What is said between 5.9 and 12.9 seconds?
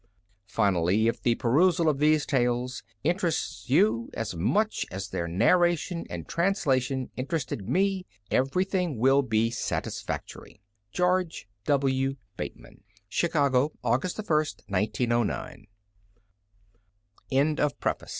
and translation interested me, everything will be satisfactory. GEORGE W. BATEMAN.